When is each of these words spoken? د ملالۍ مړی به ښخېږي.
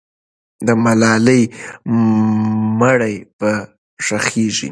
د 0.67 0.69
ملالۍ 0.85 1.43
مړی 2.81 3.15
به 3.37 3.51
ښخېږي. 4.05 4.59